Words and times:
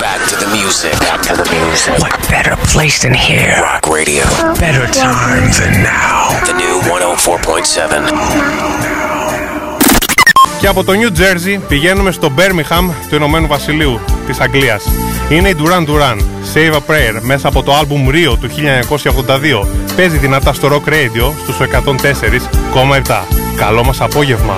Back 0.00 0.20
to 0.28 0.36
the 0.36 0.48
music. 0.58 0.92
Back 1.00 1.22
to 1.28 1.34
the 1.40 1.46
music. 1.56 1.94
What 2.04 2.14
better 2.28 2.54
place 2.74 2.96
than 3.04 3.14
here? 3.14 3.54
Rock 3.70 3.84
radio. 3.98 4.24
Better 4.66 4.86
time 5.06 5.46
than 5.58 5.72
now. 5.82 6.20
The 6.48 6.54
new 6.62 6.74
104.7. 6.82 8.02
Και 10.60 10.66
από 10.66 10.84
το 10.84 10.92
New 10.92 11.08
Jersey 11.18 11.60
πηγαίνουμε 11.68 12.10
στο 12.10 12.32
Birmingham 12.36 12.90
του 13.08 13.14
Ηνωμένου 13.14 13.46
Βασιλείου 13.46 14.00
της 14.26 14.40
Αγγλίας. 14.40 14.84
Είναι 15.28 15.48
η 15.48 15.56
Duran 15.58 15.86
Duran, 15.86 16.18
Save 16.54 16.72
a 16.72 16.80
Prayer, 16.90 17.20
μέσα 17.20 17.48
από 17.48 17.62
το 17.62 17.74
άλμπουμ 17.74 18.08
Rio 18.10 18.36
του 18.40 18.48
1982. 18.48 19.66
Παίζει 19.96 20.16
δυνατά 20.16 20.52
στο 20.52 20.68
Rock 20.72 20.88
Radio 20.88 21.32
στους 21.42 21.60
104,7. 21.60 23.24
Καλό 23.56 23.84
μας 23.84 24.00
απόγευμα. 24.00 24.56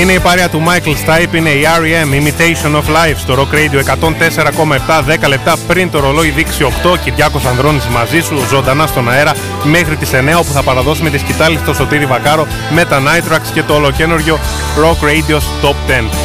Είναι 0.00 0.12
η 0.12 0.20
παρέα 0.20 0.48
του 0.48 0.62
Michael 0.66 0.88
Stipe, 1.06 1.34
είναι 1.34 1.48
η 1.48 1.62
R.E.M. 1.80 2.14
Imitation 2.14 2.74
of 2.74 2.80
Life 2.80 3.16
στο 3.16 3.34
Rock 3.34 3.54
Radio 3.54 4.04
104,7 4.04 5.24
10 5.24 5.28
λεπτά 5.28 5.56
πριν 5.66 5.90
το 5.90 6.00
ρολόι 6.00 6.30
δείξει 6.30 6.66
8 6.94 6.98
Κυριάκος 7.04 7.44
Ανδρώνης 7.44 7.86
μαζί 7.86 8.20
σου 8.20 8.46
ζωντανά 8.48 8.86
στον 8.86 9.10
αέρα 9.10 9.34
μέχρι 9.64 9.96
τις 9.96 10.10
9 10.12 10.38
όπου 10.38 10.52
θα 10.52 10.62
παραδώσουμε 10.62 11.10
τη 11.10 11.18
σκητάλη 11.18 11.58
στο 11.58 11.74
Σωτήρι 11.74 12.06
Βακάρο 12.06 12.46
με 12.70 12.84
τα 12.84 13.00
Nitrax 13.00 13.40
και 13.54 13.62
το 13.62 13.74
ολοκένουργιο 13.74 14.38
Rock 14.82 15.04
Radio's 15.04 15.64
Top 15.64 15.74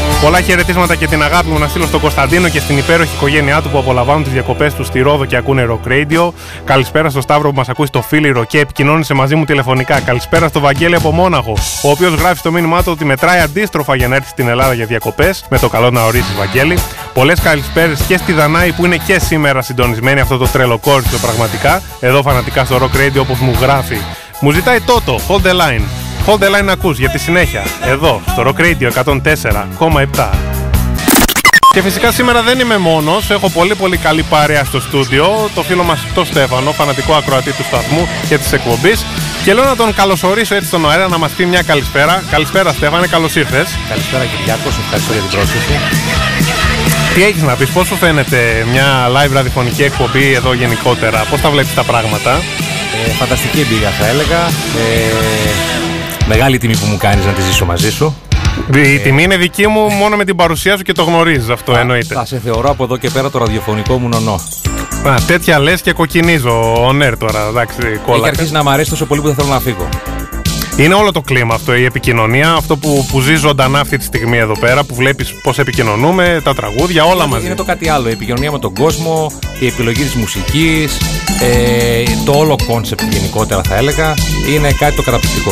10. 0.07 0.10
Πολλά 0.21 0.41
χαιρετίσματα 0.41 0.95
και 0.95 1.07
την 1.07 1.23
αγάπη 1.23 1.48
μου 1.48 1.59
να 1.59 1.67
στείλω 1.67 1.85
στον 1.85 1.99
Κωνσταντίνο 1.99 2.49
και 2.49 2.59
στην 2.59 2.77
υπέροχη 2.77 3.16
οικογένειά 3.16 3.62
του 3.62 3.70
που 3.70 3.77
απολαμβάνουν 3.77 4.23
τις 4.23 4.31
διακοπές 4.31 4.73
του 4.73 4.84
στη 4.84 4.99
Ρόδο 4.99 5.25
και 5.25 5.35
ακούνε 5.35 5.67
Rock 5.70 5.91
Radio. 5.91 6.31
Καλησπέρα 6.66 7.09
στο 7.09 7.21
Σταύρο 7.21 7.49
που 7.49 7.55
μας 7.55 7.70
ακούει 7.70 7.85
στο 7.85 8.02
Φίλιρο 8.02 8.43
και 8.43 8.59
επικοινώνησε 8.59 9.13
μαζί 9.13 9.35
μου 9.35 9.45
τηλεφωνικά. 9.45 9.99
Καλησπέρα 9.99 10.48
στο 10.48 10.59
Βαγγέλη 10.59 10.95
από 10.95 11.12
Μόναχο, 11.12 11.53
ο 11.84 11.89
οποίος 11.89 12.13
γράφει 12.13 12.38
στο 12.38 12.52
μήνυμά 12.52 12.84
του 12.84 12.91
ότι 12.91 13.05
μετράει 13.05 13.39
αντίστροφα 13.39 13.95
για 13.95 14.07
να 14.07 14.15
έρθει 14.15 14.29
στην 14.29 14.48
Ελλάδα 14.48 14.73
για 14.73 14.85
διακοπές. 14.85 15.45
Με 15.49 15.57
το 15.59 15.70
καλό 15.70 15.89
να 15.89 16.03
ορίσει, 16.03 16.34
Βαγγέλη. 16.38 16.77
Πολλές 17.13 17.40
καλησπέρες 17.40 18.01
και 18.01 18.17
στη 18.17 18.31
Δανάη 18.31 18.71
που 18.71 18.85
είναι 18.85 18.98
και 18.98 19.20
σήμερα 19.20 19.62
συντονισμένη 19.62 20.20
αυτό 20.20 20.37
το 20.37 20.48
τρελό 20.48 20.77
κόρτσο 20.77 21.18
πραγματικά. 21.18 21.81
Εδώ 21.99 22.21
φανατικά 22.21 22.65
στο 22.65 22.77
Rock 22.77 22.98
Radio 22.98 23.20
όπως 23.20 23.40
μου 23.40 23.55
γράφει. 23.62 23.98
Μου 24.40 24.51
ζητάει 24.51 24.81
τότο, 24.81 25.20
hold 25.27 25.48
the 25.48 25.51
line. 25.51 26.01
Hold 26.27 26.40
the 26.40 26.48
line 26.48 26.70
ακούς 26.70 27.00
για 27.00 27.10
τη 27.10 27.20
συνέχεια. 27.20 27.64
Εδώ, 27.86 28.22
στο 28.32 28.44
Rock 28.48 28.62
Radio 28.62 28.90
104,7. 29.04 30.30
Και 31.74 31.82
φυσικά 31.82 32.12
σήμερα 32.12 32.41
δεν 32.41 32.60
είμαι 32.60 32.77
μόνος, 32.77 33.30
έχω 33.30 33.50
πολύ 33.50 33.76
πολύ 33.76 33.98
καλή 33.98 34.24
παρέα 34.24 34.64
στο 34.64 34.80
στούντιο, 34.80 35.49
το 35.55 35.64
φίλο 35.64 35.84
μας 35.84 35.99
το 36.14 36.26
Στέφανο, 36.26 36.72
φανατικό 36.72 37.14
ακροατή 37.14 37.52
του 37.52 37.64
σταθμού 37.64 38.08
και 38.30 38.38
της 38.38 38.52
εκπομπής 38.54 39.05
και 39.44 39.54
λέω 39.54 39.64
να 39.64 39.76
τον 39.76 39.94
καλωσορίσω 39.94 40.55
έτσι 40.55 40.68
στον 40.68 40.92
αέρα 40.92 41.08
να 41.08 41.18
μας 41.18 41.32
πει 41.32 41.46
μια 41.46 41.62
καλησπέρα. 41.62 42.24
Καλησπέρα 42.32 42.74
Στέφανε, 42.74 43.08
καλώς 43.08 43.36
ήρθες. 43.36 43.77
Καλησπέρα 43.90 44.24
Κυριάκο, 44.26 44.72
σε 44.72 44.80
ευχαριστώ 44.84 45.14
για 45.14 45.22
την 45.22 45.32
πρόσκληση. 45.32 45.80
Τι 47.14 47.24
έχεις 47.24 47.42
να 47.42 47.55
πεις, 47.55 47.70
πώς 47.70 47.88
σου 47.88 47.96
φαίνεται 47.96 48.66
μια 48.72 49.08
live 49.10 49.32
ραδιοφωνική 49.34 49.84
εκπομπή 49.84 50.34
εδώ 50.34 50.54
γενικότερα, 50.54 51.26
πώς 51.30 51.42
τα 51.42 51.49
βλέπεις 51.49 51.74
τα 51.74 51.84
πράγματα; 51.84 52.42
Ε, 53.08 53.10
φανταστική 53.12 53.60
εμπειρία 53.60 53.90
θα 53.90 54.08
έλεγα. 54.08 54.42
Ε, 54.77 56.01
μεγάλη 56.34 56.57
τιμή 56.57 56.77
που 56.77 56.85
μου 56.85 56.98
κάνεις 56.98 57.26
να 57.26 57.32
τη 57.32 57.41
ζήσω 57.41 57.65
μαζί 57.65 57.91
σου. 57.91 58.15
Η 58.93 58.99
τιμή 58.99 59.24
είναι 59.24 59.37
δική 59.37 59.68
μου 59.68 59.90
μόνο 59.90 60.15
με 60.15 60.26
την 60.26 60.35
παρουσία 60.35 60.77
σου 60.77 60.84
και 60.84 60.91
το 60.93 61.04
γνωρίζεις 61.04 61.49
αυτό 61.49 61.76
εννοείται. 61.76 62.13
Θα 62.15 62.26
σε 62.26 62.40
θεωρώ 62.43 62.70
από 62.70 62.84
εδώ 62.84 62.98
και 62.98 63.10
πέρα 63.10 63.29
το 63.29 63.37
ραδιοφωνικό 63.37 63.98
μου 63.98 64.07
νονό. 64.07 64.34
Α, 65.07 65.16
τέτοια 65.28 65.59
λες 65.59 65.81
και 65.81 65.91
κοκκινίζω 65.94 66.74
on 66.88 67.07
air 67.07 67.13
τώρα, 67.19 67.47
εντάξει, 67.50 67.78
Έχει 67.85 67.97
κιόλας 68.06 68.28
αρχίσει 68.28 68.52
να 68.52 68.63
μ' 68.63 68.69
αρέσει 68.69 68.90
τόσο 68.90 69.06
πολύ 69.06 69.22
που 69.22 69.28
δεν 69.28 69.35
θέλω 69.35 69.47
να 69.47 69.59
φύγω. 69.59 69.90
Είναι 70.78 70.94
όλο 70.94 71.12
το 71.12 71.22
κλίμα 71.22 71.53
αυτό, 71.53 71.75
η 71.75 71.85
επικοινωνία, 71.85 72.52
αυτό 72.52 72.78
που, 72.78 73.06
που 73.12 73.19
ζει 73.22 73.35
ζωντανά 73.35 73.79
αυτή 73.79 73.97
τη 73.97 74.03
στιγμή 74.03 74.38
εδώ 74.38 74.59
πέρα, 74.59 74.84
που 74.84 74.96
βλέπεις 74.96 75.34
πώς 75.44 75.59
επικοινωνούμε, 75.59 76.41
τα 76.44 76.53
τραγούδια, 76.56 77.03
όλα 77.03 77.28
μαζί. 77.28 77.46
Είναι 77.46 77.56
το 77.56 77.63
κάτι 77.63 77.90
άλλο. 77.90 78.09
Η 78.09 78.12
επικοινωνία 78.12 78.52
με 78.52 78.59
τον 78.59 78.74
κόσμο, 78.74 79.31
η 79.59 79.68
επιλογή 79.68 80.03
της 80.03 80.13
μουσικής, 80.13 80.97
ε, 81.41 82.03
το 82.25 82.31
όλο 82.31 82.56
κόνσεπτ 82.68 83.02
γενικότερα 83.09 83.62
θα 83.63 83.75
έλεγα. 83.75 84.13
Είναι 84.56 84.72
κάτι 84.80 84.96
το 84.96 85.02
καταπληκτικό. 85.02 85.52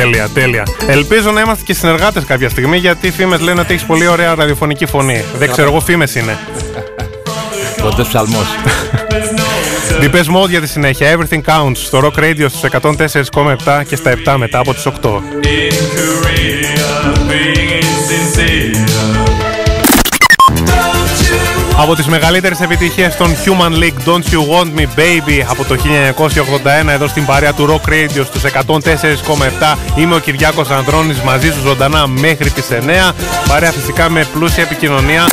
Τέλεια, 0.00 0.28
τέλεια. 0.34 0.62
Ελπίζω 0.86 1.30
να 1.30 1.40
είμαστε 1.40 1.64
και 1.64 1.74
συνεργάτες 1.74 2.24
κάποια 2.24 2.48
στιγμή, 2.48 2.76
γιατί 2.76 3.06
οι 3.06 3.10
φήμες 3.10 3.40
λένε 3.40 3.60
ότι 3.60 3.72
έχεις 3.72 3.86
πολύ 3.86 4.06
ωραία 4.06 4.34
ραδιοφωνική 4.34 4.86
φωνή. 4.86 5.24
Δεν 5.38 5.50
ξέρω, 5.50 5.68
εγώ 5.68 5.80
φήμες 5.80 6.14
είναι. 6.14 6.38
Κοντός 7.80 8.08
ψαλμός. 8.08 8.46
Deepest 10.00 10.42
Mode 10.42 10.48
για 10.48 10.60
τη 10.60 10.68
συνέχεια. 10.68 11.16
Everything 11.16 11.40
counts 11.46 11.76
στο 11.76 12.00
Rock 12.04 12.20
Radio 12.20 12.46
στους 12.48 12.62
104,7 12.62 13.82
και 13.88 13.96
στα 13.96 14.10
7 14.10 14.36
μετά 14.36 14.58
από 14.58 14.74
τις 14.74 14.86
8. 14.86 15.22
Από 21.78 21.94
τις 21.94 22.06
μεγαλύτερες 22.06 22.60
επιτυχίες 22.60 23.16
των 23.16 23.34
Human 23.44 23.72
League 23.72 24.08
Don't 24.08 24.32
You 24.32 24.40
Want 24.52 24.80
Me 24.80 24.82
Baby 24.82 25.44
από 25.48 25.64
το 25.64 25.76
1981 26.86 26.88
εδώ 26.88 27.06
στην 27.06 27.26
παρέα 27.26 27.52
του 27.52 27.66
Rock 27.70 27.88
Radio 27.88 28.24
στους 28.24 28.42
104,7 28.42 29.76
είμαι 29.96 30.14
ο 30.14 30.18
Κυριάκος 30.18 30.70
Ανδρώνης 30.70 31.20
μαζί 31.20 31.52
σου 31.52 31.60
ζωντανά 31.60 32.06
μέχρι 32.06 32.50
τις 32.50 32.68
9 32.70 33.12
παρέα 33.48 33.72
φυσικά 33.72 34.10
με 34.10 34.26
πλούσια 34.32 34.62
επικοινωνία 34.62 35.28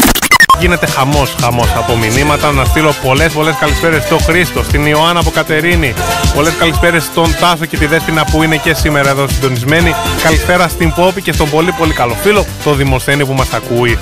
Γίνεται 0.59 0.85
χαμός, 0.85 1.35
χαμός 1.41 1.67
από 1.75 1.97
μηνύματα. 1.97 2.51
Να 2.51 2.65
στείλω 2.65 2.93
πολλές, 3.03 3.31
πολλές 3.31 3.55
καλησπέρες 3.59 4.03
στον 4.03 4.19
Χρήστο, 4.19 4.63
στην 4.63 4.85
Ιωάννα 4.85 5.19
από 5.19 5.29
Κατερίνη. 5.29 5.93
Πολλές 6.35 6.53
καλησπέρες 6.59 7.03
στον 7.03 7.35
Τάσο 7.39 7.65
και 7.65 7.77
τη 7.77 7.85
Δέσποινα 7.85 8.25
που 8.25 8.43
είναι 8.43 8.57
και 8.57 8.73
σήμερα 8.73 9.09
εδώ 9.09 9.27
συντονισμένοι. 9.27 9.95
Καλησπέρα 10.23 10.67
στην 10.67 10.93
Πόπη 10.93 11.21
και 11.21 11.31
στον 11.31 11.49
πολύ 11.49 11.71
πολύ 11.71 11.93
καλό 11.93 12.13
φίλο, 12.21 12.45
το 12.63 12.73
Δημοσθένη 12.73 13.25
που 13.25 13.33
μας 13.33 13.53
ακούει. 13.53 13.97